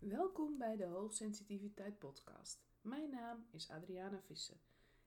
Welkom 0.00 0.58
bij 0.58 0.76
de 0.76 0.84
Hoogsensitiviteit 0.84 1.98
Podcast. 1.98 2.66
Mijn 2.80 3.10
naam 3.10 3.46
is 3.50 3.70
Adriana 3.70 4.20
Visser, 4.20 4.60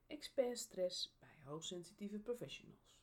expert 0.06 0.58
stress 0.58 1.16
bij 1.20 1.42
hoogsensitieve 1.44 2.18
professionals. 2.18 2.98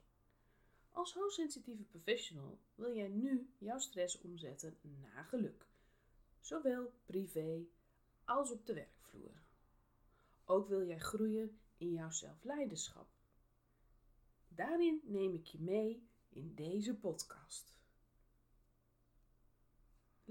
Als 0.92 1.14
hoogsensitieve 1.14 1.84
professional 1.84 2.60
wil 2.76 2.96
jij 2.96 3.08
nu 3.08 3.54
jouw 3.58 3.78
stress 3.80 4.22
omzetten 4.22 4.78
naar 4.82 5.26
geluk, 5.26 5.68
zowel 6.40 6.94
privé 7.06 7.66
als 8.26 8.52
op 8.52 8.66
de 8.66 8.74
werkvloer. 8.74 9.44
Ook 10.46 10.68
wil 10.68 10.86
jij 10.86 11.00
groeien 11.00 11.60
in 11.78 11.92
jouw 11.92 12.12
zelfleiderschap. 12.12 13.08
Daarin 14.48 15.02
neem 15.04 15.34
ik 15.34 15.46
je 15.46 15.60
mee 15.60 16.08
in 16.30 16.56
deze 16.56 16.96
podcast. 16.96 17.81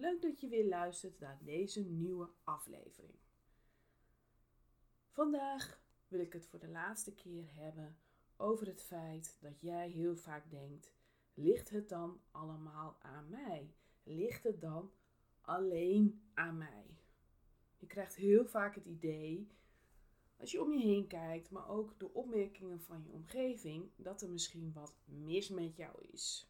Leuk 0.01 0.23
dat 0.23 0.41
je 0.41 0.49
weer 0.49 0.69
luistert 0.69 1.21
naar 1.21 1.39
deze 1.43 1.81
nieuwe 1.81 2.29
aflevering. 2.45 3.19
Vandaag 5.11 5.83
wil 6.09 6.21
ik 6.21 6.33
het 6.33 6.47
voor 6.47 6.59
de 6.59 6.69
laatste 6.69 7.15
keer 7.15 7.55
hebben 7.55 7.97
over 8.37 8.67
het 8.67 8.83
feit 8.83 9.39
dat 9.41 9.61
jij 9.61 9.91
heel 9.91 10.17
vaak 10.17 10.51
denkt: 10.51 10.93
ligt 11.35 11.71
het 11.71 11.89
dan 11.89 12.21
allemaal 12.31 12.97
aan 13.03 13.29
mij? 13.29 13.75
Ligt 14.03 14.43
het 14.43 14.61
dan 14.61 14.93
alleen 15.41 16.31
aan 16.35 16.59
mij? 16.59 16.99
Je 17.77 17.87
krijgt 17.87 18.15
heel 18.15 18.47
vaak 18.47 18.75
het 18.75 18.87
idee, 18.87 19.51
als 20.37 20.51
je 20.51 20.63
om 20.63 20.73
je 20.73 20.87
heen 20.87 21.07
kijkt, 21.07 21.51
maar 21.51 21.69
ook 21.69 21.99
de 21.99 22.13
opmerkingen 22.13 22.81
van 22.81 23.03
je 23.03 23.11
omgeving, 23.11 23.91
dat 23.97 24.23
er 24.23 24.31
misschien 24.31 24.73
wat 24.73 24.97
mis 25.05 25.49
met 25.49 25.77
jou 25.77 26.05
is. 26.13 26.50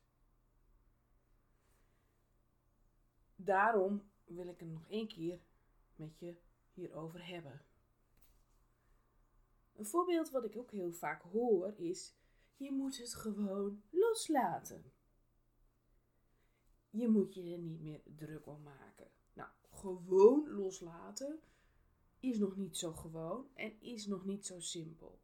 Daarom 3.44 4.02
wil 4.24 4.48
ik 4.48 4.60
het 4.60 4.68
nog 4.68 4.88
één 4.88 5.08
keer 5.08 5.38
met 5.96 6.18
je 6.18 6.36
hierover 6.72 7.26
hebben. 7.26 7.62
Een 9.76 9.86
voorbeeld 9.86 10.30
wat 10.30 10.44
ik 10.44 10.56
ook 10.56 10.70
heel 10.70 10.92
vaak 10.92 11.22
hoor 11.22 11.74
is: 11.76 12.14
je 12.56 12.72
moet 12.72 12.98
het 12.98 13.14
gewoon 13.14 13.82
loslaten. 13.90 14.92
Je 16.90 17.08
moet 17.08 17.34
je 17.34 17.52
er 17.52 17.58
niet 17.58 17.80
meer 17.80 18.00
druk 18.04 18.46
om 18.46 18.62
maken. 18.62 19.10
Nou, 19.32 19.48
gewoon 19.70 20.50
loslaten 20.50 21.40
is 22.20 22.38
nog 22.38 22.56
niet 22.56 22.76
zo 22.76 22.92
gewoon 22.92 23.48
en 23.54 23.80
is 23.80 24.06
nog 24.06 24.24
niet 24.24 24.46
zo 24.46 24.60
simpel. 24.60 25.18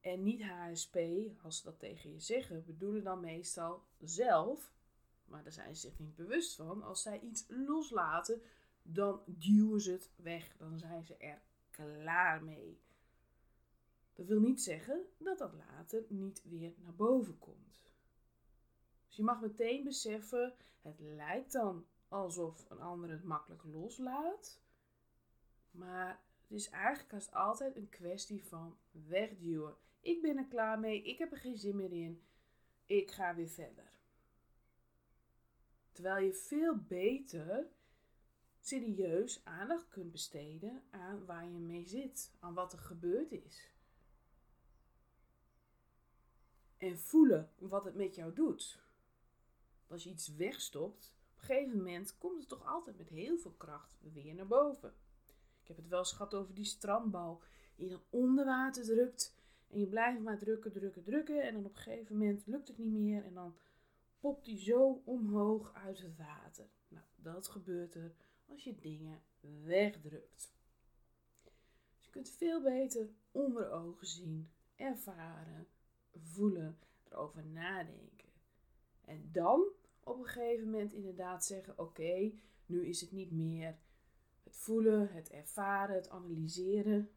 En 0.00 0.22
niet 0.22 0.42
HSP, 0.42 0.96
als 1.42 1.58
ze 1.58 1.64
dat 1.64 1.78
tegen 1.78 2.12
je 2.12 2.20
zeggen, 2.20 2.64
bedoelen 2.64 3.04
dan 3.04 3.20
meestal 3.20 3.82
zelf 3.98 4.72
maar 5.32 5.42
daar 5.42 5.52
zijn 5.52 5.74
ze 5.74 5.80
zich 5.80 5.98
niet 5.98 6.14
bewust 6.14 6.56
van. 6.56 6.82
Als 6.82 7.02
zij 7.02 7.20
iets 7.20 7.44
loslaten, 7.48 8.42
dan 8.82 9.22
duwen 9.26 9.80
ze 9.80 9.92
het 9.92 10.10
weg. 10.16 10.56
Dan 10.56 10.78
zijn 10.78 11.04
ze 11.04 11.16
er 11.16 11.42
klaar 11.70 12.44
mee. 12.44 12.80
Dat 14.12 14.26
wil 14.26 14.40
niet 14.40 14.62
zeggen 14.62 15.06
dat 15.18 15.38
dat 15.38 15.52
later 15.52 16.04
niet 16.08 16.42
weer 16.44 16.72
naar 16.78 16.94
boven 16.94 17.38
komt. 17.38 17.82
Dus 19.06 19.16
je 19.16 19.22
mag 19.22 19.40
meteen 19.40 19.84
beseffen, 19.84 20.54
het 20.80 21.00
lijkt 21.00 21.52
dan 21.52 21.86
alsof 22.08 22.70
een 22.70 22.80
ander 22.80 23.10
het 23.10 23.24
makkelijk 23.24 23.64
loslaat. 23.64 24.60
Maar 25.70 26.20
het 26.42 26.50
is 26.50 26.70
eigenlijk 26.70 27.12
als 27.12 27.32
altijd 27.32 27.76
een 27.76 27.88
kwestie 27.88 28.44
van 28.44 28.78
wegduwen. 28.90 29.76
Ik 30.00 30.22
ben 30.22 30.36
er 30.36 30.46
klaar 30.46 30.78
mee, 30.78 31.02
ik 31.02 31.18
heb 31.18 31.32
er 31.32 31.38
geen 31.38 31.58
zin 31.58 31.76
meer 31.76 31.92
in, 31.92 32.22
ik 32.86 33.10
ga 33.10 33.34
weer 33.34 33.48
verder. 33.48 33.90
Terwijl 35.92 36.24
je 36.24 36.32
veel 36.32 36.76
beter 36.76 37.66
serieus 38.60 39.44
aandacht 39.44 39.88
kunt 39.88 40.12
besteden 40.12 40.82
aan 40.90 41.24
waar 41.24 41.44
je 41.44 41.58
mee 41.58 41.86
zit, 41.86 42.32
aan 42.40 42.54
wat 42.54 42.72
er 42.72 42.78
gebeurd 42.78 43.32
is. 43.32 43.70
En 46.76 46.98
voelen 46.98 47.50
wat 47.58 47.84
het 47.84 47.94
met 47.94 48.14
jou 48.14 48.34
doet. 48.34 48.80
Als 49.86 50.04
je 50.04 50.10
iets 50.10 50.34
wegstopt, 50.36 51.14
op 51.34 51.38
een 51.38 51.44
gegeven 51.44 51.76
moment 51.76 52.18
komt 52.18 52.38
het 52.38 52.48
toch 52.48 52.66
altijd 52.66 52.98
met 52.98 53.08
heel 53.08 53.38
veel 53.38 53.54
kracht 53.56 53.98
weer 54.12 54.34
naar 54.34 54.46
boven. 54.46 54.94
Ik 55.62 55.68
heb 55.68 55.76
het 55.76 55.88
wel 55.88 55.98
eens 55.98 56.12
gehad 56.12 56.34
over 56.34 56.54
die 56.54 56.64
strandbal 56.64 57.42
die 57.76 57.84
je 57.84 57.90
dan 57.90 58.02
onder 58.10 58.44
water 58.44 58.84
drukt. 58.84 59.34
En 59.68 59.80
je 59.80 59.86
blijft 59.86 60.20
maar 60.20 60.38
drukken, 60.38 60.72
drukken, 60.72 61.02
drukken. 61.02 61.42
En 61.42 61.54
dan 61.54 61.64
op 61.64 61.76
een 61.76 61.82
gegeven 61.82 62.16
moment 62.16 62.46
lukt 62.46 62.68
het 62.68 62.78
niet 62.78 62.92
meer. 62.92 63.24
En 63.24 63.34
dan 63.34 63.54
popt 64.22 64.44
die 64.44 64.58
zo 64.58 65.02
omhoog 65.04 65.74
uit 65.74 65.98
het 65.98 66.16
water. 66.16 66.68
Nou, 66.88 67.04
dat 67.16 67.48
gebeurt 67.48 67.94
er 67.94 68.14
als 68.46 68.64
je 68.64 68.78
dingen 68.78 69.22
wegdrukt. 69.40 70.54
Dus 71.96 72.04
je 72.04 72.10
kunt 72.10 72.30
veel 72.30 72.62
beter 72.62 73.08
onder 73.30 73.70
ogen 73.70 74.06
zien, 74.06 74.50
ervaren, 74.76 75.66
voelen, 76.12 76.78
erover 77.08 77.46
nadenken. 77.46 78.32
En 79.00 79.28
dan 79.32 79.68
op 80.00 80.18
een 80.18 80.26
gegeven 80.26 80.70
moment 80.70 80.92
inderdaad 80.92 81.44
zeggen: 81.44 81.78
Oké, 81.78 82.32
nu 82.66 82.86
is 82.86 83.00
het 83.00 83.12
niet 83.12 83.30
meer 83.30 83.78
het 84.42 84.56
voelen, 84.56 85.12
het 85.12 85.30
ervaren, 85.30 85.94
het 85.94 86.08
analyseren. 86.08 87.10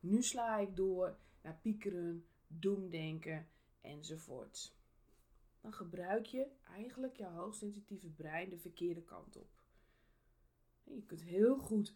Nu 0.00 0.22
sla 0.22 0.58
ik 0.58 0.76
door 0.76 1.18
naar 1.42 1.58
piekeren, 1.62 2.26
doemdenken 2.46 3.48
enzovoort 3.80 4.77
dan 5.60 5.72
gebruik 5.72 6.26
je 6.26 6.46
eigenlijk 6.62 7.16
je 7.16 7.24
hoogsensitieve 7.24 8.08
brein 8.08 8.48
de 8.48 8.58
verkeerde 8.58 9.02
kant 9.02 9.36
op. 9.36 9.62
je 10.84 11.04
kunt 11.06 11.22
heel 11.22 11.58
goed 11.58 11.94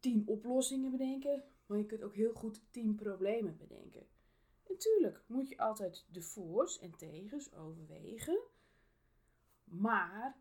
tien 0.00 0.26
oplossingen 0.26 0.90
bedenken, 0.90 1.44
maar 1.66 1.78
je 1.78 1.86
kunt 1.86 2.02
ook 2.02 2.14
heel 2.14 2.32
goed 2.32 2.62
tien 2.70 2.94
problemen 2.94 3.56
bedenken. 3.56 4.06
Natuurlijk 4.68 5.22
moet 5.26 5.48
je 5.48 5.58
altijd 5.58 6.06
de 6.10 6.22
voor's 6.22 6.78
en 6.78 6.96
tegens 6.96 7.52
overwegen, 7.52 8.40
maar 9.64 10.38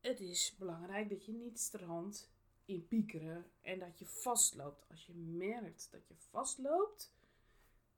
het 0.00 0.20
is 0.20 0.56
belangrijk 0.58 1.08
dat 1.08 1.24
je 1.24 1.32
niet 1.32 1.60
strandt 1.60 2.30
in 2.64 2.86
piekeren 2.88 3.50
en 3.60 3.78
dat 3.78 3.98
je 3.98 4.06
vastloopt. 4.06 4.88
Als 4.90 5.06
je 5.06 5.14
merkt 5.14 5.88
dat 5.90 6.08
je 6.08 6.14
vastloopt, 6.16 7.14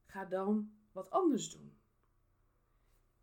ga 0.05 0.25
dan 0.25 0.73
wat 0.93 1.11
anders 1.11 1.51
doen. 1.51 1.80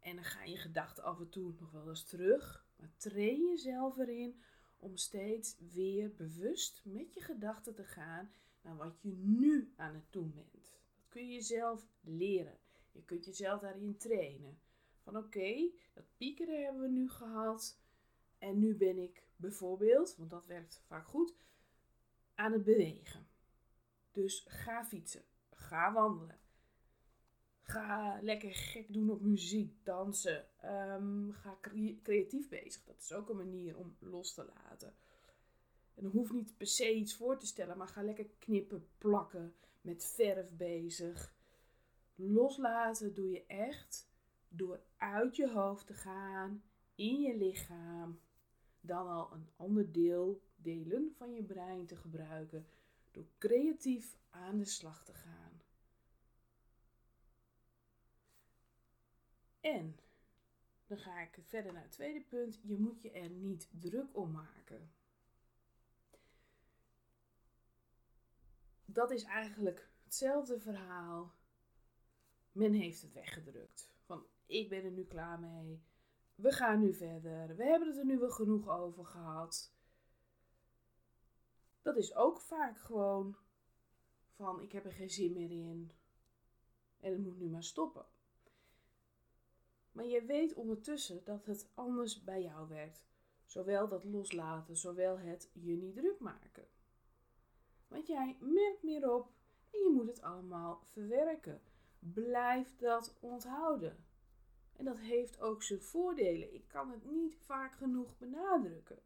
En 0.07 0.15
dan 0.15 0.25
gaan 0.25 0.49
je 0.49 0.57
gedachten 0.57 1.03
af 1.03 1.19
en 1.19 1.29
toe 1.29 1.53
nog 1.59 1.71
wel 1.71 1.89
eens 1.89 2.03
terug. 2.03 2.65
Maar 2.75 2.95
train 2.97 3.47
jezelf 3.47 3.97
erin 3.97 4.41
om 4.77 4.97
steeds 4.97 5.55
weer 5.73 6.13
bewust 6.13 6.81
met 6.83 7.13
je 7.13 7.21
gedachten 7.21 7.75
te 7.75 7.83
gaan 7.83 8.31
naar 8.61 8.75
wat 8.75 9.01
je 9.01 9.13
nu 9.15 9.73
aan 9.75 9.93
het 9.93 10.11
doen 10.11 10.33
bent. 10.33 10.79
Dat 10.95 11.07
kun 11.09 11.27
je 11.27 11.33
jezelf 11.33 11.87
leren. 12.01 12.57
Je 12.91 13.03
kunt 13.03 13.25
jezelf 13.25 13.61
daarin 13.61 13.97
trainen. 13.97 14.59
Van 15.01 15.17
oké, 15.17 15.69
dat 15.93 16.05
piekeren 16.17 16.63
hebben 16.63 16.81
we 16.81 16.89
nu 16.89 17.09
gehad. 17.09 17.79
En 18.37 18.59
nu 18.59 18.75
ben 18.75 18.97
ik 18.97 19.23
bijvoorbeeld, 19.35 20.15
want 20.15 20.29
dat 20.29 20.45
werkt 20.45 20.83
vaak 20.85 21.07
goed, 21.07 21.33
aan 22.35 22.51
het 22.51 22.63
bewegen. 22.63 23.27
Dus 24.11 24.45
ga 24.47 24.85
fietsen, 24.85 25.23
ga 25.49 25.93
wandelen, 25.93 26.39
Ga 27.67 28.19
lekker 28.21 28.53
gek 28.53 28.93
doen 28.93 29.09
op 29.09 29.21
muziek, 29.21 29.73
dansen. 29.83 30.45
Um, 30.63 31.31
ga 31.31 31.57
creatief 32.01 32.49
bezig. 32.49 32.83
Dat 32.83 32.99
is 32.99 33.13
ook 33.13 33.29
een 33.29 33.35
manier 33.35 33.77
om 33.77 33.95
los 33.99 34.33
te 34.33 34.45
laten. 34.55 34.95
En 35.93 36.03
dan 36.03 36.11
hoeft 36.11 36.33
niet 36.33 36.57
per 36.57 36.67
se 36.67 36.95
iets 36.95 37.15
voor 37.15 37.37
te 37.39 37.45
stellen, 37.45 37.77
maar 37.77 37.87
ga 37.87 38.03
lekker 38.03 38.27
knippen, 38.39 38.87
plakken, 38.97 39.55
met 39.81 40.05
verf 40.15 40.55
bezig. 40.55 41.33
Loslaten 42.15 43.13
doe 43.13 43.29
je 43.29 43.45
echt 43.45 44.09
door 44.49 44.81
uit 44.97 45.35
je 45.35 45.51
hoofd 45.51 45.87
te 45.87 45.93
gaan, 45.93 46.63
in 46.95 47.21
je 47.21 47.37
lichaam, 47.37 48.19
dan 48.81 49.07
al 49.07 49.31
een 49.33 49.47
ander 49.55 49.91
deel, 49.91 50.41
delen 50.55 51.13
van 51.17 51.33
je 51.33 51.43
brein 51.43 51.85
te 51.85 51.95
gebruiken, 51.95 52.67
door 53.11 53.27
creatief 53.37 54.17
aan 54.29 54.57
de 54.57 54.65
slag 54.65 55.03
te 55.03 55.13
gaan. 55.13 55.46
En 59.75 59.99
dan 60.85 60.97
ga 60.97 61.21
ik 61.21 61.37
verder 61.41 61.73
naar 61.73 61.81
het 61.81 61.91
tweede 61.91 62.21
punt. 62.21 62.59
Je 62.63 62.77
moet 62.77 63.01
je 63.01 63.11
er 63.11 63.29
niet 63.29 63.69
druk 63.71 64.17
om 64.17 64.31
maken. 64.31 64.91
Dat 68.85 69.11
is 69.11 69.23
eigenlijk 69.23 69.89
hetzelfde 70.03 70.59
verhaal. 70.59 71.35
Men 72.51 72.73
heeft 72.73 73.01
het 73.01 73.13
weggedrukt. 73.13 73.91
Van 74.03 74.25
ik 74.45 74.69
ben 74.69 74.83
er 74.83 74.91
nu 74.91 75.03
klaar 75.03 75.39
mee. 75.39 75.83
We 76.35 76.51
gaan 76.51 76.79
nu 76.79 76.93
verder. 76.93 77.55
We 77.55 77.63
hebben 77.63 77.87
het 77.87 77.97
er 77.97 78.05
nu 78.05 78.19
wel 78.19 78.31
genoeg 78.31 78.67
over 78.69 79.05
gehad. 79.05 79.73
Dat 81.81 81.97
is 81.97 82.15
ook 82.15 82.41
vaak 82.41 82.79
gewoon 82.79 83.37
van 84.35 84.61
ik 84.61 84.71
heb 84.71 84.85
er 84.85 84.93
geen 84.93 85.09
zin 85.09 85.33
meer 85.33 85.51
in. 85.51 85.91
En 86.99 87.11
het 87.11 87.21
moet 87.21 87.37
nu 87.37 87.49
maar 87.49 87.63
stoppen. 87.63 88.05
Maar 89.97 90.05
je 90.05 90.25
weet 90.25 90.53
ondertussen 90.53 91.23
dat 91.23 91.45
het 91.45 91.69
anders 91.73 92.23
bij 92.23 92.41
jou 92.41 92.67
werkt. 92.67 93.05
Zowel 93.45 93.87
dat 93.87 94.03
loslaten, 94.03 94.77
zowel 94.77 95.19
het 95.19 95.49
je 95.53 95.75
niet 95.75 95.95
druk 95.95 96.19
maken. 96.19 96.67
Want 97.87 98.07
jij 98.07 98.37
merkt 98.39 98.83
meer 98.83 99.13
op 99.13 99.31
en 99.71 99.79
je 99.79 99.89
moet 99.93 100.07
het 100.07 100.21
allemaal 100.21 100.81
verwerken. 100.83 101.61
Blijf 101.99 102.75
dat 102.75 103.17
onthouden. 103.19 104.05
En 104.75 104.85
dat 104.85 104.99
heeft 104.99 105.39
ook 105.39 105.63
zijn 105.63 105.81
voordelen. 105.81 106.53
Ik 106.53 106.67
kan 106.67 106.91
het 106.91 107.05
niet 107.05 107.35
vaak 107.35 107.73
genoeg 107.73 108.17
benadrukken. 108.17 108.99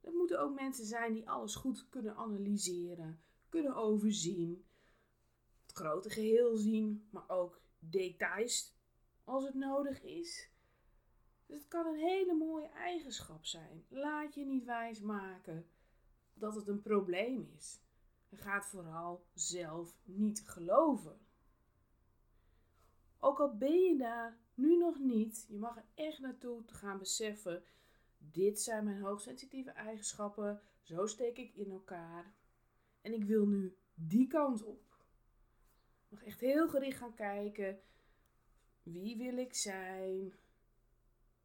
Er 0.00 0.12
moeten 0.12 0.40
ook 0.40 0.54
mensen 0.54 0.84
zijn 0.84 1.12
die 1.12 1.30
alles 1.30 1.54
goed 1.54 1.88
kunnen 1.88 2.16
analyseren, 2.16 3.22
kunnen 3.48 3.74
overzien, 3.74 4.64
het 5.62 5.72
grote 5.72 6.10
geheel 6.10 6.56
zien, 6.56 7.08
maar 7.10 7.28
ook 7.28 7.60
details 7.78 8.80
als 9.24 9.44
het 9.44 9.54
nodig 9.54 10.02
is. 10.02 10.50
Dus 11.46 11.58
het 11.58 11.68
kan 11.68 11.86
een 11.86 12.00
hele 12.00 12.34
mooie 12.34 12.68
eigenschap 12.68 13.44
zijn. 13.44 13.84
Laat 13.88 14.34
je 14.34 14.44
niet 14.44 14.64
wijs 14.64 15.00
maken 15.00 15.66
dat 16.34 16.54
het 16.54 16.68
een 16.68 16.82
probleem 16.82 17.48
is. 17.56 17.80
En 18.28 18.38
gaat 18.38 18.66
vooral 18.66 19.26
zelf 19.34 19.96
niet 20.04 20.42
geloven. 20.48 21.20
Ook 23.18 23.40
al 23.40 23.56
ben 23.56 23.78
je 23.78 23.96
daar 23.96 24.38
nu 24.54 24.76
nog 24.76 24.98
niet, 24.98 25.46
je 25.48 25.58
mag 25.58 25.76
er 25.76 25.86
echt 25.94 26.18
naartoe 26.18 26.62
gaan 26.66 26.98
beseffen: 26.98 27.64
dit 28.18 28.60
zijn 28.60 28.84
mijn 28.84 29.00
hoogsensitieve 29.00 29.70
eigenschappen, 29.70 30.62
zo 30.80 31.06
steek 31.06 31.38
ik 31.38 31.54
in 31.54 31.70
elkaar. 31.70 32.34
En 33.00 33.12
ik 33.12 33.24
wil 33.24 33.46
nu 33.46 33.76
die 33.94 34.26
kant 34.26 34.62
op. 34.62 35.04
Je 36.08 36.16
mag 36.16 36.24
echt 36.24 36.40
heel 36.40 36.68
gericht 36.68 36.98
gaan 36.98 37.14
kijken: 37.14 37.80
wie 38.82 39.16
wil 39.16 39.36
ik 39.36 39.54
zijn? 39.54 40.32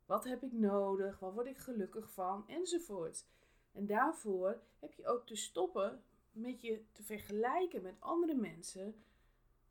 Wat 0.06 0.24
heb 0.24 0.44
ik 0.44 0.52
nodig? 0.52 1.20
Wat 1.20 1.34
word 1.34 1.48
ik 1.48 1.58
gelukkig 1.58 2.12
van? 2.12 2.48
Enzovoort. 2.48 3.26
En 3.72 3.86
daarvoor 3.86 4.62
heb 4.80 4.94
je 4.94 5.08
ook 5.08 5.28
te 5.28 5.36
stoppen 5.36 6.04
met 6.32 6.62
je 6.62 6.84
te 6.92 7.04
vergelijken 7.04 7.82
met 7.82 7.96
andere 8.00 8.36
mensen 8.36 9.04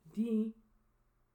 die 0.03 0.55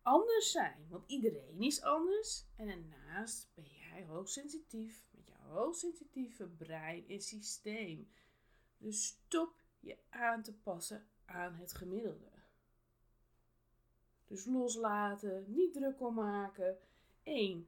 anders 0.01 0.51
zijn. 0.51 0.87
Want 0.89 1.03
iedereen 1.07 1.61
is 1.61 1.81
anders. 1.81 2.45
En 2.55 2.67
daarnaast 2.67 3.51
ben 3.53 3.65
jij 3.65 4.05
hoogsensitief 4.05 5.05
met 5.11 5.27
jouw 5.27 5.49
hoogsensitieve 5.49 6.47
brein 6.47 7.07
en 7.07 7.21
systeem. 7.21 8.09
Dus 8.77 9.05
stop 9.05 9.55
je 9.79 9.97
aan 10.09 10.41
te 10.41 10.53
passen 10.53 11.07
aan 11.25 11.53
het 11.53 11.73
gemiddelde. 11.73 12.40
Dus 14.31 14.45
loslaten, 14.45 15.43
niet 15.47 15.73
druk 15.73 16.01
om 16.01 16.13
maken. 16.13 16.77
1. 17.23 17.67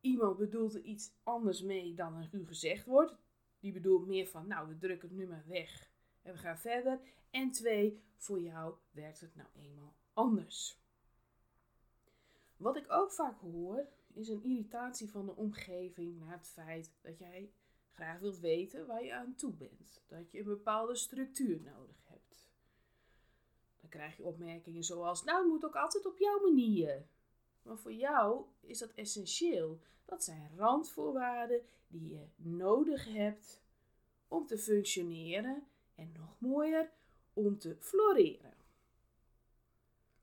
Iemand 0.00 0.36
bedoelt 0.36 0.74
er 0.74 0.82
iets 0.82 1.12
anders 1.22 1.62
mee 1.62 1.94
dan 1.94 2.16
er 2.16 2.28
u 2.32 2.46
gezegd 2.46 2.86
wordt. 2.86 3.16
Die 3.60 3.72
bedoelt 3.72 4.06
meer 4.06 4.26
van, 4.26 4.46
nou, 4.46 4.68
we 4.68 4.78
drukken 4.78 5.08
het 5.08 5.16
nu 5.16 5.26
maar 5.26 5.44
weg 5.46 5.90
en 6.22 6.32
we 6.32 6.38
gaan 6.38 6.58
verder. 6.58 7.00
En 7.30 7.50
twee, 7.50 8.02
voor 8.16 8.40
jou 8.40 8.74
werkt 8.90 9.20
het 9.20 9.34
nou 9.34 9.48
eenmaal 9.54 9.96
anders. 10.12 10.82
Wat 12.56 12.76
ik 12.76 12.92
ook 12.92 13.12
vaak 13.12 13.40
hoor, 13.40 13.88
is 14.12 14.28
een 14.28 14.42
irritatie 14.42 15.10
van 15.10 15.26
de 15.26 15.36
omgeving 15.36 16.18
naar 16.18 16.32
het 16.36 16.48
feit 16.48 16.92
dat 17.00 17.18
jij 17.18 17.52
graag 17.90 18.20
wilt 18.20 18.38
weten 18.38 18.86
waar 18.86 19.04
je 19.04 19.14
aan 19.14 19.34
toe 19.34 19.52
bent. 19.52 20.02
Dat 20.06 20.30
je 20.30 20.38
een 20.38 20.44
bepaalde 20.44 20.94
structuur 20.94 21.60
nodig 21.60 21.96
hebt. 21.96 22.03
Dan 23.84 23.92
krijg 23.92 24.16
je 24.16 24.22
opmerkingen 24.22 24.84
zoals, 24.84 25.24
nou, 25.24 25.38
het 25.38 25.48
moet 25.48 25.64
ook 25.64 25.76
altijd 25.76 26.06
op 26.06 26.18
jouw 26.18 26.40
manier. 26.40 27.06
Maar 27.62 27.78
voor 27.78 27.92
jou 27.92 28.44
is 28.60 28.78
dat 28.78 28.90
essentieel. 28.90 29.80
Dat 30.04 30.24
zijn 30.24 30.50
randvoorwaarden 30.56 31.62
die 31.86 32.08
je 32.08 32.26
nodig 32.36 33.04
hebt 33.12 33.62
om 34.28 34.46
te 34.46 34.58
functioneren 34.58 35.66
en 35.94 36.12
nog 36.12 36.40
mooier 36.40 36.90
om 37.32 37.58
te 37.58 37.76
floreren. 37.80 38.54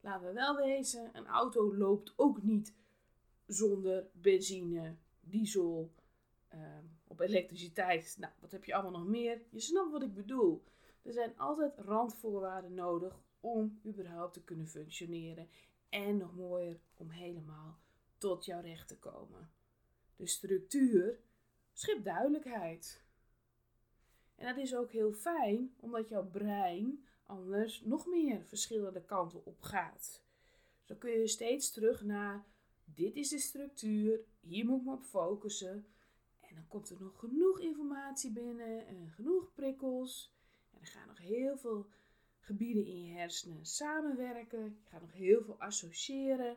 Laten 0.00 0.26
we 0.26 0.32
wel 0.32 0.56
wezen, 0.56 1.10
een 1.12 1.26
auto 1.26 1.76
loopt 1.76 2.12
ook 2.16 2.42
niet 2.42 2.74
zonder 3.46 4.10
benzine, 4.12 4.96
diesel, 5.20 5.92
ehm, 6.48 6.84
op 7.06 7.20
elektriciteit. 7.20 8.16
Nou, 8.18 8.32
wat 8.40 8.50
heb 8.50 8.64
je 8.64 8.74
allemaal 8.74 9.00
nog 9.00 9.08
meer? 9.08 9.42
Je 9.50 9.60
snapt 9.60 9.92
wat 9.92 10.02
ik 10.02 10.14
bedoel. 10.14 10.64
Er 11.02 11.12
zijn 11.12 11.38
altijd 11.38 11.78
randvoorwaarden 11.78 12.74
nodig 12.74 13.20
om 13.42 13.80
überhaupt 13.86 14.32
te 14.32 14.44
kunnen 14.44 14.68
functioneren. 14.68 15.48
En 15.88 16.16
nog 16.16 16.34
mooier 16.34 16.80
om 16.96 17.10
helemaal 17.10 17.80
tot 18.18 18.44
jouw 18.44 18.60
recht 18.60 18.88
te 18.88 18.98
komen. 18.98 19.50
De 20.16 20.26
structuur 20.26 21.18
schept 21.72 22.04
duidelijkheid. 22.04 23.04
En 24.34 24.46
dat 24.46 24.56
is 24.56 24.74
ook 24.74 24.92
heel 24.92 25.12
fijn, 25.12 25.74
omdat 25.76 26.08
jouw 26.08 26.26
brein 26.30 27.06
anders 27.22 27.80
nog 27.80 28.06
meer 28.06 28.44
verschillende 28.44 29.04
kanten 29.04 29.46
op 29.46 29.62
gaat. 29.62 30.22
Zo 30.82 30.94
kun 30.94 31.10
je 31.10 31.26
steeds 31.26 31.70
terug 31.70 32.02
naar: 32.02 32.46
dit 32.84 33.16
is 33.16 33.28
de 33.28 33.38
structuur, 33.38 34.20
hier 34.40 34.64
moet 34.64 34.80
ik 34.80 34.86
me 34.86 34.92
op 34.92 35.02
focussen. 35.02 35.86
En 36.40 36.54
dan 36.54 36.68
komt 36.68 36.90
er 36.90 37.00
nog 37.00 37.18
genoeg 37.18 37.60
informatie 37.60 38.32
binnen 38.32 38.86
en 38.86 39.10
genoeg 39.10 39.52
prikkels. 39.54 40.34
En 40.70 40.80
er 40.80 40.86
gaan 40.86 41.08
nog 41.08 41.18
heel 41.18 41.56
veel 41.56 41.90
gebieden 42.42 42.86
in 42.86 43.04
je 43.04 43.12
hersenen 43.12 43.66
samenwerken. 43.66 44.64
Je 44.64 44.88
gaat 44.88 45.00
nog 45.00 45.12
heel 45.12 45.42
veel 45.42 45.60
associëren, 45.60 46.56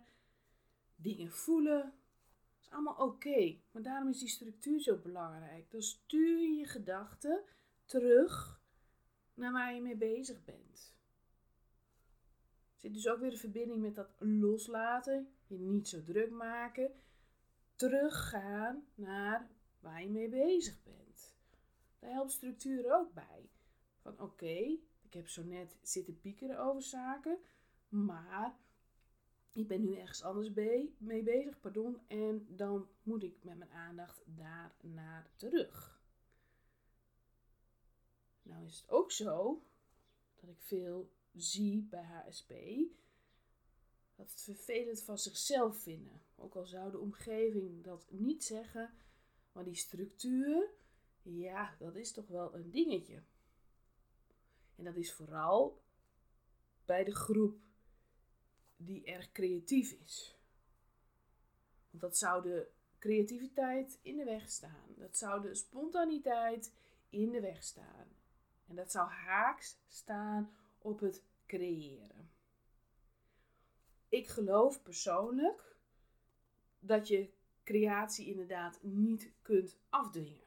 dingen 0.95 1.31
voelen. 1.31 1.81
Dat 1.81 2.61
is 2.61 2.69
allemaal 2.69 3.07
oké, 3.07 3.57
maar 3.71 3.81
daarom 3.81 4.09
is 4.09 4.19
die 4.19 4.29
structuur 4.29 4.79
zo 4.79 4.97
belangrijk. 4.97 5.71
Dan 5.71 5.81
stuur 5.81 6.39
je 6.39 6.57
je 6.57 6.65
gedachten 6.65 7.43
terug 7.85 8.61
naar 9.33 9.51
waar 9.51 9.73
je 9.73 9.81
mee 9.81 9.97
bezig 9.97 10.43
bent. 10.43 10.93
Er 12.73 12.81
zit 12.81 12.93
dus 12.93 13.07
ook 13.07 13.19
weer 13.19 13.29
de 13.29 13.37
verbinding 13.37 13.81
met 13.81 13.95
dat 13.95 14.09
loslaten, 14.19 15.33
je 15.47 15.57
niet 15.57 15.87
zo 15.87 16.03
druk 16.03 16.29
maken, 16.29 16.91
teruggaan 17.75 18.87
naar 18.95 19.49
waar 19.79 20.03
je 20.03 20.09
mee 20.09 20.29
bezig 20.29 20.83
bent. 20.83 21.35
Daar 21.99 22.11
helpt 22.11 22.31
structuur 22.31 22.93
ook 22.93 23.13
bij. 23.13 23.49
Van 24.01 24.19
oké, 24.19 24.77
ik 25.05 25.13
heb 25.13 25.27
zo 25.27 25.43
net 25.43 25.77
zitten 25.81 26.19
piekeren 26.19 26.59
over 26.59 26.81
zaken, 26.81 27.37
maar 27.89 28.59
ik 29.53 29.67
ben 29.67 29.81
nu 29.81 29.95
ergens 29.95 30.23
anders 30.23 30.49
mee 30.97 31.23
bezig, 31.23 31.59
pardon, 31.59 31.99
en 32.07 32.45
dan 32.49 32.87
moet 33.03 33.23
ik 33.23 33.43
met 33.43 33.57
mijn 33.57 33.71
aandacht 33.71 34.23
daar 34.25 34.75
naar 34.81 35.29
terug. 35.35 36.01
Nou 38.41 38.65
is 38.65 38.79
het 38.79 38.89
ook 38.89 39.11
zo 39.11 39.63
dat 40.35 40.49
ik 40.49 40.61
veel 40.61 41.11
zie 41.33 41.87
bij 41.89 42.03
HSP 42.03 42.53
dat 44.15 44.29
het 44.29 44.41
vervelend 44.41 45.01
van 45.01 45.17
zichzelf 45.17 45.77
vinden. 45.77 46.21
Ook 46.35 46.55
al 46.55 46.65
zou 46.65 46.91
de 46.91 46.99
omgeving 46.99 47.83
dat 47.83 48.05
niet 48.11 48.43
zeggen, 48.43 48.93
maar 49.51 49.63
die 49.63 49.75
structuur, 49.75 50.69
ja, 51.21 51.75
dat 51.79 51.95
is 51.95 52.11
toch 52.11 52.27
wel 52.27 52.55
een 52.55 52.71
dingetje. 52.71 53.23
En 54.75 54.83
dat 54.83 54.95
is 54.95 55.13
vooral 55.13 55.81
bij 56.85 57.03
de 57.03 57.15
groep 57.15 57.59
die 58.77 59.03
erg 59.05 59.31
creatief 59.31 59.91
is. 59.91 60.37
Want 61.89 62.01
dat 62.01 62.17
zou 62.17 62.41
de 62.41 62.71
creativiteit 62.99 63.99
in 64.01 64.17
de 64.17 64.23
weg 64.23 64.49
staan. 64.49 64.95
Dat 64.95 65.17
zou 65.17 65.41
de 65.41 65.55
spontaniteit 65.55 66.73
in 67.09 67.31
de 67.31 67.41
weg 67.41 67.63
staan. 67.63 68.07
En 68.67 68.75
dat 68.75 68.91
zou 68.91 69.09
haaks 69.09 69.77
staan 69.87 70.55
op 70.77 70.99
het 70.99 71.23
creëren. 71.45 72.29
Ik 74.09 74.27
geloof 74.27 74.81
persoonlijk 74.81 75.75
dat 76.79 77.07
je 77.07 77.29
creatie 77.63 78.25
inderdaad 78.25 78.79
niet 78.81 79.31
kunt 79.41 79.77
afdwingen. 79.89 80.44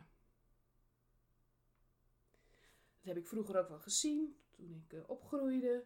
Dat 2.99 3.15
heb 3.15 3.17
ik 3.17 3.27
vroeger 3.27 3.59
ook 3.59 3.69
wel 3.69 3.79
gezien 3.79 4.37
toen 4.51 4.85
ik 4.87 4.93
uh, 4.93 5.09
opgroeide. 5.09 5.85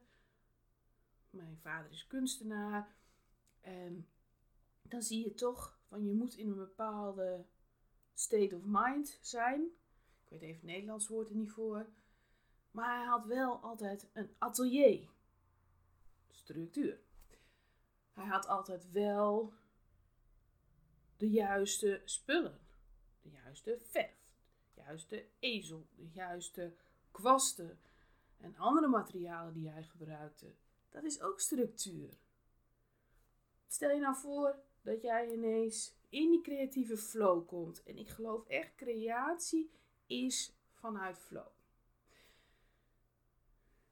Mijn 1.30 1.58
vader 1.58 1.90
is 1.90 2.06
kunstenaar. 2.06 2.94
En 3.60 4.08
dan 4.82 5.02
zie 5.02 5.24
je 5.24 5.34
toch 5.34 5.78
van 5.88 6.04
je 6.04 6.12
moet 6.12 6.36
in 6.36 6.48
een 6.48 6.56
bepaalde 6.56 7.46
state 8.14 8.56
of 8.56 8.62
mind 8.64 9.18
zijn. 9.20 9.62
Ik 10.24 10.28
weet 10.28 10.42
even 10.42 10.54
het 10.54 10.62
Nederlands 10.62 11.08
woord 11.08 11.28
er 11.28 11.36
niet 11.36 11.50
voor. 11.50 11.86
Maar 12.70 12.98
hij 12.98 13.06
had 13.06 13.26
wel 13.26 13.56
altijd 13.56 14.10
een 14.12 14.34
atelier. 14.38 15.10
Structuur. 16.30 17.00
Hij 18.12 18.26
had 18.26 18.46
altijd 18.46 18.90
wel 18.90 19.52
de 21.16 21.30
juiste 21.30 22.02
spullen. 22.04 22.60
De 23.22 23.30
juiste 23.30 23.78
verf. 23.80 24.14
De 24.74 24.80
juiste 24.80 25.28
ezel. 25.38 25.86
De 25.94 26.08
juiste 26.12 26.74
kwasten. 27.12 27.80
En 28.36 28.56
andere 28.56 28.88
materialen 28.88 29.52
die 29.52 29.68
hij 29.68 29.82
gebruikte. 29.82 30.54
Dat 30.88 31.04
is 31.04 31.20
ook 31.20 31.40
structuur. 31.40 32.18
Stel 33.66 33.90
je 33.90 34.00
nou 34.00 34.16
voor 34.16 34.58
dat 34.82 35.02
jij 35.02 35.32
ineens 35.32 35.94
in 36.08 36.30
die 36.30 36.40
creatieve 36.40 36.96
flow 36.96 37.46
komt. 37.46 37.82
En 37.82 37.98
ik 37.98 38.08
geloof 38.08 38.46
echt, 38.46 38.74
creatie 38.74 39.70
is 40.06 40.56
vanuit 40.72 41.18
flow. 41.18 41.48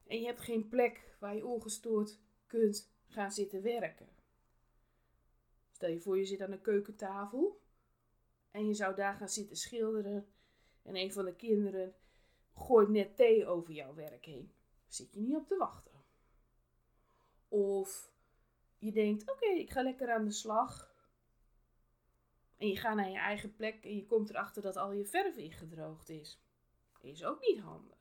En 0.07 0.21
je 0.21 0.27
hebt 0.27 0.41
geen 0.41 0.69
plek 0.69 1.17
waar 1.19 1.35
je 1.35 1.47
ongestoord 1.47 2.19
kunt 2.47 2.93
gaan 3.07 3.33
zitten 3.33 3.63
werken. 3.63 4.09
Stel 5.71 5.91
je 5.91 6.01
voor, 6.01 6.19
je 6.19 6.25
zit 6.25 6.41
aan 6.41 6.51
de 6.51 6.61
keukentafel 6.61 7.61
en 8.51 8.67
je 8.67 8.75
zou 8.75 8.95
daar 8.95 9.15
gaan 9.15 9.29
zitten 9.29 9.57
schilderen. 9.57 10.33
En 10.83 10.97
een 10.97 11.13
van 11.13 11.25
de 11.25 11.35
kinderen 11.35 11.95
gooit 12.55 12.89
net 12.89 13.17
thee 13.17 13.47
over 13.47 13.73
jouw 13.73 13.95
werk 13.95 14.25
heen. 14.25 14.53
Zit 14.89 15.13
je 15.13 15.21
niet 15.21 15.37
op 15.37 15.47
te 15.47 15.57
wachten. 15.57 16.05
Of 17.49 18.11
je 18.79 18.93
denkt, 18.93 19.31
oké, 19.31 19.47
ik 19.47 19.71
ga 19.71 19.83
lekker 19.83 20.13
aan 20.13 20.25
de 20.25 20.33
slag. 20.33 20.95
En 22.57 22.69
je 22.69 22.77
gaat 22.77 22.97
naar 22.97 23.11
je 23.11 23.19
eigen 23.19 23.55
plek 23.55 23.85
en 23.85 23.97
je 23.97 24.07
komt 24.07 24.31
erachter 24.31 24.63
dat 24.63 24.77
al 24.77 24.93
je 24.93 25.05
verf 25.05 25.37
ingedroogd 25.37 26.09
is. 26.09 26.41
Is 27.01 27.25
ook 27.25 27.41
niet 27.41 27.61
handig. 27.61 27.99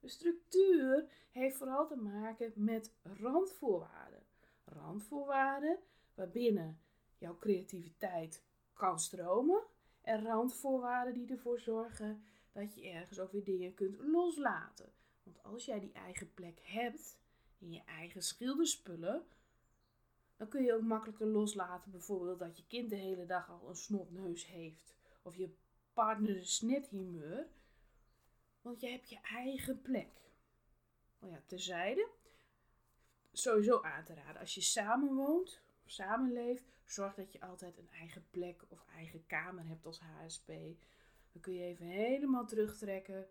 De 0.00 0.08
structuur 0.08 1.08
heeft 1.30 1.56
vooral 1.56 1.86
te 1.86 1.96
maken 1.96 2.52
met 2.54 2.94
randvoorwaarden. 3.02 4.22
Randvoorwaarden 4.64 5.78
waarbinnen 6.14 6.80
jouw 7.18 7.36
creativiteit 7.38 8.42
kan 8.72 9.00
stromen. 9.00 9.62
En 10.02 10.24
randvoorwaarden 10.24 11.14
die 11.14 11.30
ervoor 11.30 11.58
zorgen 11.58 12.24
dat 12.54 12.74
je 12.74 12.88
ergens 12.88 13.18
ook 13.18 13.32
weer 13.32 13.44
dingen 13.44 13.74
kunt 13.74 13.98
loslaten. 14.00 14.92
Want 15.22 15.42
als 15.42 15.64
jij 15.64 15.80
die 15.80 15.92
eigen 15.92 16.34
plek 16.34 16.58
hebt 16.62 17.18
in 17.58 17.72
je 17.72 17.82
eigen 17.84 18.22
schilderspullen, 18.22 19.26
dan 20.36 20.48
kun 20.48 20.64
je 20.64 20.74
ook 20.74 20.82
makkelijker 20.82 21.26
loslaten. 21.26 21.90
Bijvoorbeeld 21.90 22.38
dat 22.38 22.56
je 22.56 22.66
kind 22.66 22.90
de 22.90 22.96
hele 22.96 23.26
dag 23.26 23.50
al 23.50 23.68
een 23.68 23.76
snotneus 23.76 24.46
heeft. 24.46 24.94
Of 25.22 25.36
je 25.36 25.54
partner 25.92 26.36
een 26.36 26.46
snethumeur. 26.46 27.46
Want 28.62 28.80
je 28.80 28.88
hebt 28.88 29.08
je 29.08 29.20
eigen 29.20 29.82
plek. 29.82 30.20
Oh 31.18 31.30
ja, 31.30 31.42
terzijde. 31.46 32.08
Sowieso 33.32 33.82
aan 33.82 34.04
te 34.04 34.14
raden. 34.14 34.40
Als 34.40 34.54
je 34.54 34.60
samen 34.60 35.14
woont 35.14 35.60
of 35.84 35.90
samenleeft, 35.90 36.64
zorg 36.84 37.14
dat 37.14 37.32
je 37.32 37.40
altijd 37.40 37.78
een 37.78 37.90
eigen 37.90 38.26
plek 38.30 38.64
of 38.68 38.84
eigen 38.94 39.26
kamer 39.26 39.66
hebt 39.66 39.86
als 39.86 40.00
HSP. 40.00 40.50
Dan 41.34 41.42
kun 41.42 41.54
je 41.54 41.64
even 41.64 41.86
helemaal 41.86 42.46
terugtrekken. 42.46 43.26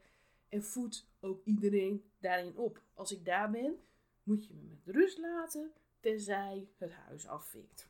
En 0.49 0.63
voed 0.63 1.07
ook 1.19 1.45
iedereen 1.45 2.03
daarin 2.19 2.57
op. 2.57 2.81
Als 2.93 3.11
ik 3.11 3.25
daar 3.25 3.51
ben, 3.51 3.79
moet 4.23 4.47
je 4.47 4.53
me 4.53 4.61
met 4.61 4.95
rust 4.95 5.17
laten 5.17 5.71
tenzij 5.99 6.67
het 6.77 6.91
huis 6.91 7.27
afvikt. 7.27 7.89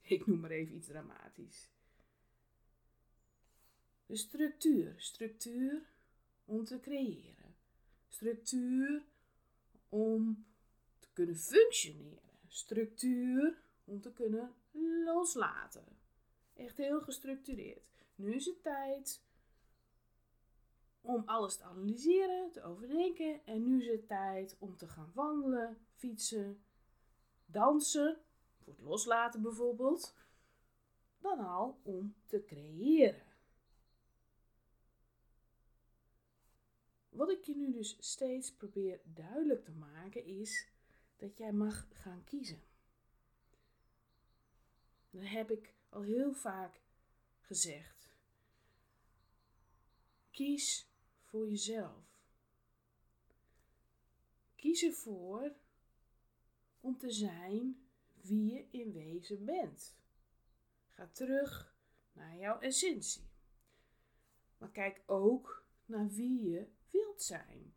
Ik 0.00 0.26
noem 0.26 0.40
maar 0.40 0.50
even 0.50 0.74
iets 0.74 0.86
dramatisch. 0.86 1.70
De 4.06 4.16
structuur. 4.16 4.94
Structuur 4.96 5.82
om 6.44 6.64
te 6.64 6.80
creëren. 6.80 7.56
Structuur 8.08 9.02
om 9.88 10.46
te 10.98 11.08
kunnen 11.12 11.36
functioneren. 11.36 12.38
Structuur 12.46 13.62
om 13.84 14.00
te 14.00 14.12
kunnen 14.12 14.54
loslaten. 15.04 15.84
Echt 16.54 16.76
heel 16.76 17.00
gestructureerd. 17.00 17.97
Nu 18.18 18.34
is 18.34 18.44
het 18.44 18.62
tijd 18.62 19.22
om 21.00 21.22
alles 21.26 21.56
te 21.56 21.64
analyseren, 21.64 22.50
te 22.52 22.62
overdenken. 22.62 23.46
En 23.46 23.64
nu 23.64 23.80
is 23.80 23.88
het 23.88 24.08
tijd 24.08 24.56
om 24.58 24.76
te 24.76 24.88
gaan 24.88 25.10
wandelen, 25.14 25.78
fietsen, 25.94 26.62
dansen, 27.46 28.20
voor 28.56 28.72
het 28.72 28.82
loslaten 28.82 29.42
bijvoorbeeld, 29.42 30.14
dan 31.18 31.38
al 31.38 31.80
om 31.82 32.14
te 32.26 32.44
creëren. 32.44 33.26
Wat 37.08 37.30
ik 37.30 37.44
je 37.44 37.56
nu 37.56 37.72
dus 37.72 37.96
steeds 38.00 38.52
probeer 38.52 39.00
duidelijk 39.04 39.64
te 39.64 39.72
maken 39.72 40.24
is 40.24 40.68
dat 41.16 41.36
jij 41.36 41.52
mag 41.52 41.86
gaan 41.92 42.24
kiezen. 42.24 42.62
Dat 45.10 45.26
heb 45.26 45.50
ik 45.50 45.74
al 45.88 46.02
heel 46.02 46.32
vaak 46.32 46.80
gezegd. 47.40 47.97
Kies 50.38 50.88
voor 51.22 51.48
jezelf. 51.48 52.04
Kies 54.56 54.82
ervoor 54.82 55.54
om 56.80 56.98
te 56.98 57.10
zijn 57.10 57.88
wie 58.20 58.52
je 58.52 58.66
in 58.70 58.92
wezen 58.92 59.44
bent. 59.44 59.96
Ga 60.88 61.08
terug 61.12 61.74
naar 62.12 62.36
jouw 62.36 62.60
essentie. 62.60 63.22
Maar 64.58 64.70
kijk 64.70 65.02
ook 65.06 65.64
naar 65.86 66.08
wie 66.08 66.50
je 66.50 66.66
wilt 66.90 67.22
zijn. 67.22 67.74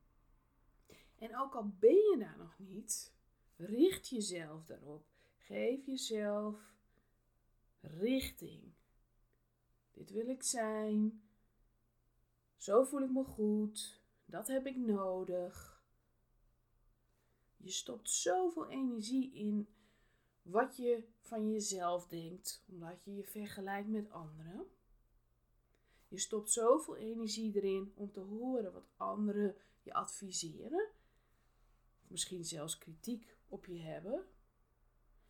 En 1.18 1.38
ook 1.38 1.56
al 1.56 1.68
ben 1.80 1.96
je 1.96 2.16
daar 2.20 2.38
nog 2.38 2.60
niet, 2.60 3.14
richt 3.56 4.08
jezelf 4.08 4.66
daarop. 4.66 5.06
Geef 5.38 5.86
jezelf 5.86 6.60
richting. 7.80 8.74
Dit 9.92 10.12
wil 10.12 10.28
ik 10.28 10.44
zijn. 10.44 11.22
Zo 12.62 12.84
voel 12.84 13.02
ik 13.02 13.12
me 13.12 13.24
goed. 13.24 14.02
Dat 14.26 14.48
heb 14.48 14.66
ik 14.66 14.76
nodig. 14.76 15.84
Je 17.58 17.70
stopt 17.70 18.10
zoveel 18.10 18.70
energie 18.70 19.34
in 19.34 19.68
wat 20.42 20.78
je 20.78 21.08
van 21.20 21.52
jezelf 21.52 22.08
denkt, 22.08 22.66
omdat 22.68 23.04
je 23.04 23.16
je 23.16 23.24
vergelijkt 23.24 23.90
met 23.90 24.10
anderen. 24.10 24.68
Je 26.08 26.18
stopt 26.18 26.52
zoveel 26.52 26.96
energie 26.96 27.56
erin 27.56 27.92
om 27.96 28.12
te 28.12 28.20
horen 28.20 28.74
wat 28.74 28.90
anderen 28.98 29.56
je 29.82 29.94
adviseren, 29.94 30.90
misschien 32.08 32.46
zelfs 32.46 32.78
kritiek 32.78 33.38
op 33.48 33.66
je 33.66 33.80
hebben. 33.80 34.26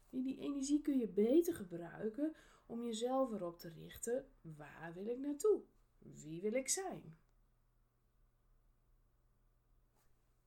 die 0.09 0.39
energie 0.39 0.81
kun 0.81 0.97
je 0.97 1.07
beter 1.07 1.55
gebruiken 1.55 2.35
om 2.65 2.85
jezelf 2.85 3.31
erop 3.31 3.59
te 3.59 3.69
richten: 3.69 4.31
waar 4.41 4.93
wil 4.93 5.05
ik 5.05 5.19
naartoe? 5.19 5.63
Wie 6.01 6.41
wil 6.41 6.53
ik 6.53 6.69
zijn? 6.69 7.17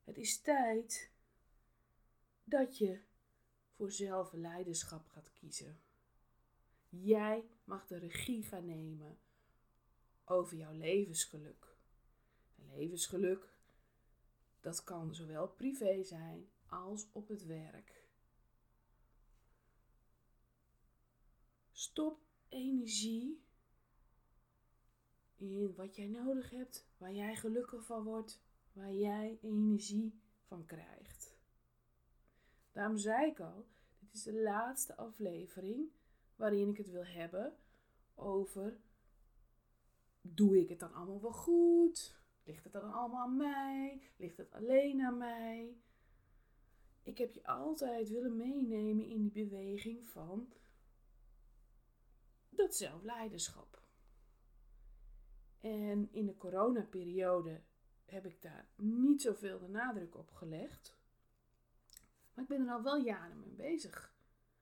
Het 0.05 0.19
is 0.19 0.41
tijd 0.41 1.11
dat 2.45 2.79
je 2.79 3.01
voor 3.71 3.93
zelfleiderschap 3.93 5.09
gaat 5.09 5.33
kiezen. 5.33 5.81
Jij 6.89 7.49
mag 7.65 7.87
de 7.87 7.99
regie 7.99 8.43
gaan 8.43 8.65
nemen 8.65 9.19
over 10.25 10.57
jouw 10.57 10.73
levensgeluk. 10.73 11.77
levensgeluk, 12.55 13.53
dat 14.61 14.85
kan 14.85 15.15
zowel 15.15 15.49
privé 15.49 16.03
zijn 16.03 16.49
als 16.67 17.07
op 17.13 17.29
het 17.29 17.45
werk. 17.45 18.09
Stop 21.73 22.21
energie 22.49 23.44
in 25.51 25.75
wat 25.75 25.97
jij 25.97 26.07
nodig 26.07 26.51
hebt, 26.51 26.87
waar 26.97 27.13
jij 27.13 27.37
gelukkig 27.37 27.85
van 27.85 28.03
wordt, 28.03 28.43
waar 28.73 28.93
jij 28.93 29.39
energie 29.43 30.21
van 30.43 30.67
krijgt. 30.67 31.37
Daarom 32.73 32.97
zei 32.97 33.31
ik 33.31 33.41
al, 33.41 33.67
dit 33.99 34.15
is 34.15 34.23
de 34.23 34.43
laatste 34.43 34.97
aflevering 34.97 35.91
waarin 36.37 36.69
ik 36.69 36.77
het 36.77 36.91
wil 36.91 37.07
hebben 37.07 37.57
over 38.15 38.81
doe 40.21 40.61
ik 40.61 40.69
het 40.69 40.79
dan 40.79 40.93
allemaal 40.93 41.21
wel 41.21 41.33
goed? 41.33 42.17
Ligt 42.45 42.65
het 42.65 42.73
dan 42.73 42.93
allemaal 42.93 43.23
aan 43.23 43.37
mij? 43.37 44.03
Ligt 44.17 44.37
het 44.37 44.53
alleen 44.53 45.01
aan 45.01 45.19
mij? 45.19 45.77
Ik 47.03 47.19
heb 47.19 47.33
je 47.33 47.47
altijd 47.47 48.09
willen 48.09 48.37
meenemen 48.37 49.05
in 49.05 49.29
die 49.29 49.45
beweging 49.45 50.09
van 50.09 50.53
dat 52.49 52.77
zelfleiderschap. 52.77 53.84
En 55.64 56.09
in 56.12 56.26
de 56.26 56.37
coronaperiode 56.37 57.61
heb 58.04 58.26
ik 58.26 58.42
daar 58.42 58.68
niet 58.76 59.23
zoveel 59.23 59.59
de 59.59 59.68
nadruk 59.68 60.16
op 60.16 60.30
gelegd. 60.30 60.97
Maar 62.35 62.44
ik 62.44 62.50
ben 62.50 62.66
er 62.66 62.73
al 62.73 62.83
wel 62.83 62.97
jaren 62.97 63.40
mee 63.40 63.52
bezig. 63.54 64.14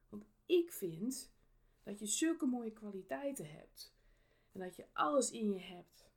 Want 0.09 0.25
ik 0.47 0.73
vind 0.73 1.33
dat 1.83 1.99
je 1.99 2.07
zulke 2.07 2.47
mooie 2.47 2.73
kwaliteiten 2.73 3.51
hebt. 3.51 3.95
En 4.53 4.61
dat 4.61 4.77
je 4.77 4.87
alles 4.93 5.31
in 5.31 5.53
je 5.53 5.61
hebt 5.61 6.11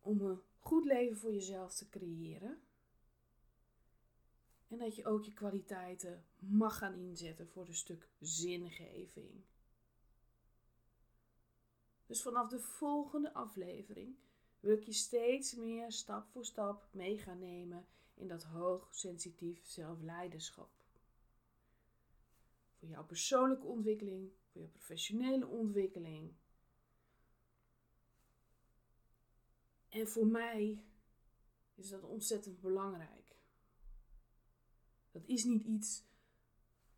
om 0.00 0.20
een 0.20 0.42
goed 0.58 0.84
leven 0.84 1.16
voor 1.16 1.32
jezelf 1.32 1.74
te 1.74 1.88
creëren. 1.88 2.62
En 4.68 4.78
dat 4.78 4.96
je 4.96 5.04
ook 5.04 5.24
je 5.24 5.32
kwaliteiten 5.32 6.24
mag 6.38 6.78
gaan 6.78 6.94
inzetten 6.94 7.48
voor 7.48 7.66
een 7.66 7.74
stuk 7.74 8.08
zingeving. 8.18 9.44
Dus 12.06 12.22
vanaf 12.22 12.48
de 12.48 12.60
volgende 12.60 13.32
aflevering 13.32 14.16
wil 14.60 14.76
ik 14.76 14.82
je 14.82 14.92
steeds 14.92 15.54
meer 15.54 15.92
stap 15.92 16.28
voor 16.28 16.44
stap 16.44 16.88
mee 16.90 17.18
gaan 17.18 17.38
nemen 17.38 17.86
in 18.14 18.28
dat 18.28 18.42
hoogsensitief 18.42 19.66
zelfleiderschap. 19.66 20.70
Voor 22.78 22.88
jouw 22.88 23.04
persoonlijke 23.04 23.66
ontwikkeling, 23.66 24.32
voor 24.50 24.60
je 24.60 24.68
professionele 24.68 25.46
ontwikkeling. 25.46 26.34
En 29.88 30.08
voor 30.08 30.26
mij 30.26 30.84
is 31.74 31.88
dat 31.88 32.02
ontzettend 32.02 32.60
belangrijk. 32.60 33.36
Dat 35.10 35.26
is 35.26 35.44
niet 35.44 35.62
iets 35.62 36.04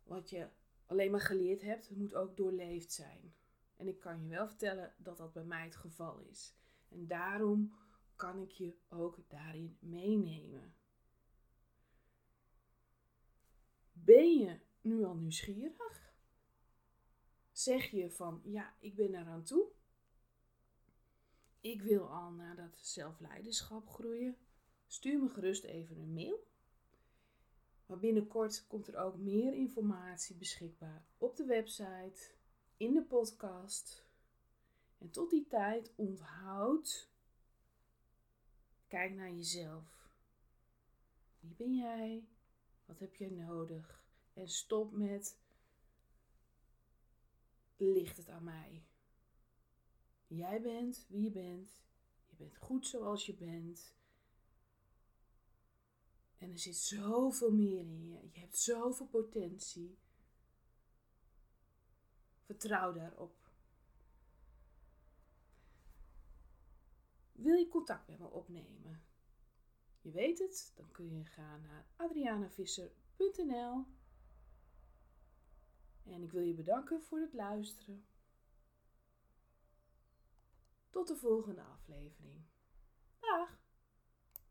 wat 0.03 0.29
je 0.29 0.49
alleen 0.85 1.11
maar 1.11 1.21
geleerd 1.21 1.61
hebt, 1.61 1.87
het 1.87 1.97
moet 1.97 2.15
ook 2.15 2.37
doorleefd 2.37 2.91
zijn. 2.91 3.33
En 3.75 3.87
ik 3.87 3.99
kan 3.99 4.21
je 4.21 4.27
wel 4.27 4.47
vertellen 4.47 4.93
dat 4.97 5.17
dat 5.17 5.33
bij 5.33 5.43
mij 5.43 5.63
het 5.63 5.75
geval 5.75 6.19
is. 6.19 6.55
En 6.89 7.07
daarom 7.07 7.75
kan 8.15 8.39
ik 8.39 8.51
je 8.51 8.77
ook 8.89 9.19
daarin 9.27 9.77
meenemen. 9.79 10.75
Ben 13.91 14.37
je 14.37 14.59
nu 14.81 15.03
al 15.03 15.15
nieuwsgierig? 15.15 16.13
Zeg 17.51 17.91
je 17.91 18.11
van 18.11 18.41
ja, 18.43 18.75
ik 18.79 18.95
ben 18.95 19.15
eraan 19.15 19.43
toe. 19.43 19.67
Ik 21.61 21.81
wil 21.81 22.09
al 22.09 22.31
naar 22.31 22.55
dat 22.55 22.77
zelfleiderschap 22.77 23.89
groeien. 23.89 24.37
Stuur 24.87 25.19
me 25.19 25.29
gerust 25.29 25.63
even 25.63 25.97
een 25.97 26.13
mail. 26.13 26.47
Maar 27.85 27.99
binnenkort 27.99 28.67
komt 28.67 28.87
er 28.87 28.97
ook 28.97 29.17
meer 29.17 29.53
informatie 29.53 30.35
beschikbaar 30.35 31.05
op 31.17 31.35
de 31.35 31.45
website, 31.45 32.31
in 32.77 32.93
de 32.93 33.03
podcast. 33.03 34.03
En 34.97 35.09
tot 35.09 35.29
die 35.29 35.47
tijd 35.47 35.91
onthoud, 35.95 37.09
kijk 38.87 39.13
naar 39.13 39.31
jezelf. 39.31 40.09
Wie 41.39 41.53
ben 41.55 41.75
jij? 41.75 42.27
Wat 42.85 42.99
heb 42.99 43.15
je 43.15 43.31
nodig? 43.31 44.03
En 44.33 44.49
stop 44.49 44.91
met 44.91 45.37
ligt 47.77 48.17
het 48.17 48.29
aan 48.29 48.43
mij. 48.43 48.83
Jij 50.27 50.61
bent 50.61 51.05
wie 51.07 51.21
je 51.21 51.31
bent. 51.31 51.83
Je 52.29 52.35
bent 52.35 52.57
goed 52.57 52.87
zoals 52.87 53.25
je 53.25 53.33
bent. 53.33 53.93
En 56.37 56.51
er 56.51 56.59
zit 56.59 56.75
zoveel 56.75 57.51
meer 57.51 57.79
in 57.79 58.07
je. 58.07 58.29
Je 58.31 58.39
hebt 58.39 58.57
zoveel 58.57 59.07
potentie. 59.07 59.97
Vertrouw 62.45 62.93
daarop. 62.93 63.45
Wil 67.31 67.55
je 67.55 67.67
contact 67.67 68.07
met 68.07 68.19
me 68.19 68.27
opnemen? 68.27 69.03
Je 70.01 70.11
weet 70.11 70.39
het, 70.39 70.71
dan 70.75 70.91
kun 70.91 71.17
je 71.17 71.25
gaan 71.25 71.61
naar 71.61 71.87
adrianavisser.nl. 71.95 73.85
En 76.03 76.23
ik 76.23 76.31
wil 76.31 76.41
je 76.41 76.53
bedanken 76.53 77.01
voor 77.01 77.19
het 77.19 77.33
luisteren. 77.33 78.05
Tot 80.89 81.07
de 81.07 81.15
volgende 81.15 81.61
aflevering. 81.61 82.45
Dag! 83.19 83.64